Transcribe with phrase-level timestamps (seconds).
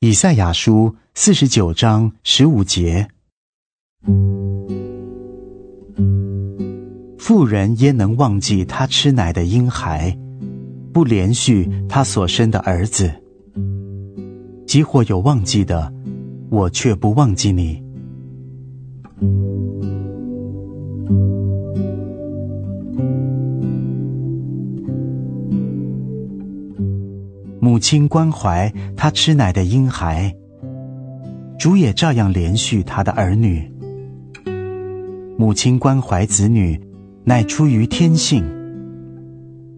[0.00, 3.08] 以赛亚书四十九章十五节：
[7.18, 10.16] 妇人焉能忘记她吃奶的婴孩，
[10.92, 13.12] 不连续她所生的儿子？
[14.68, 15.92] 即或有忘记的，
[16.48, 17.82] 我却不忘记你。
[27.68, 30.34] 母亲关怀他吃奶的婴孩，
[31.58, 33.70] 主也照样怜恤他的儿女。
[35.36, 36.80] 母亲关怀子女，
[37.24, 38.42] 乃出于天性。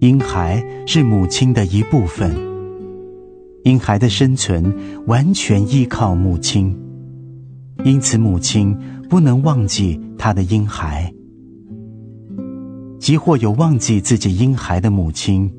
[0.00, 2.34] 婴孩是母亲的一部分，
[3.64, 4.74] 婴孩的生存
[5.06, 6.74] 完全依靠母亲，
[7.84, 8.74] 因此母亲
[9.10, 11.12] 不能忘记她的婴孩。
[12.98, 15.52] 即或有忘记自己婴孩的母亲。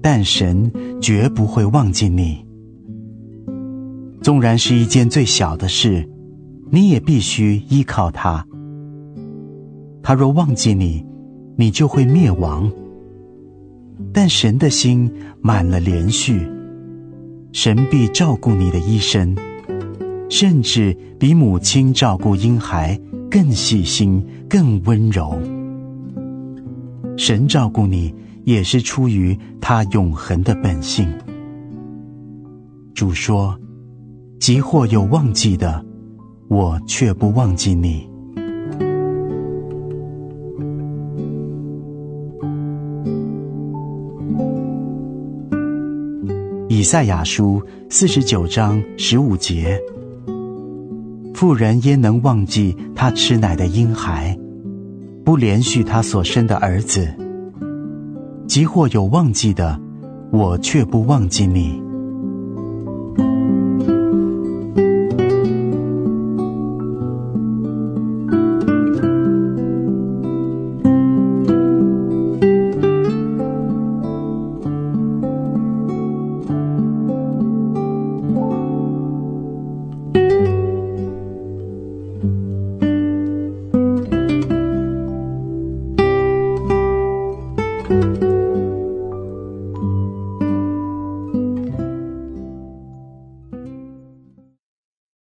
[0.00, 0.70] 但神
[1.00, 2.44] 绝不会忘记你，
[4.22, 6.08] 纵然是一件最小的事，
[6.70, 8.46] 你也必须依靠他。
[10.02, 11.04] 他若忘记你，
[11.56, 12.70] 你就会灭亡。
[14.12, 16.48] 但神的心满了怜恤，
[17.52, 19.36] 神必照顾你的一生，
[20.28, 22.98] 甚至比母亲照顾婴孩
[23.30, 25.36] 更细心、更温柔。
[27.16, 28.14] 神照顾你。
[28.48, 31.06] 也是出于他永恒的本性。
[32.94, 33.54] 主说
[34.40, 35.84] ：“即或有忘记的，
[36.48, 38.08] 我却不忘记你。”
[46.70, 49.78] 以赛亚书四十九章十五节：
[51.34, 54.34] 妇人焉能忘记她吃奶的婴孩，
[55.22, 57.06] 不连续她所生的儿子？
[58.48, 59.78] 即或有忘记的，
[60.32, 61.86] 我却不忘记你。